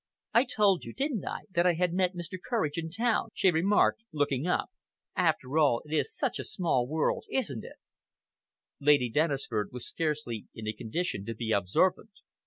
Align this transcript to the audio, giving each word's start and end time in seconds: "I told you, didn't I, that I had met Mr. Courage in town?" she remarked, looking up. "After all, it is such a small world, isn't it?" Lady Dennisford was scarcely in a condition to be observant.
"I 0.33 0.45
told 0.45 0.83
you, 0.83 0.95
didn't 0.95 1.27
I, 1.27 1.41
that 1.51 1.67
I 1.67 1.73
had 1.75 1.93
met 1.93 2.15
Mr. 2.15 2.39
Courage 2.43 2.75
in 2.79 2.89
town?" 2.89 3.29
she 3.35 3.51
remarked, 3.51 4.01
looking 4.11 4.47
up. 4.47 4.71
"After 5.15 5.59
all, 5.59 5.83
it 5.85 5.95
is 5.95 6.17
such 6.17 6.39
a 6.39 6.43
small 6.43 6.87
world, 6.87 7.25
isn't 7.29 7.63
it?" 7.63 7.75
Lady 8.79 9.11
Dennisford 9.11 9.69
was 9.71 9.85
scarcely 9.87 10.47
in 10.55 10.67
a 10.67 10.73
condition 10.73 11.23
to 11.27 11.35
be 11.35 11.51
observant. 11.51 12.15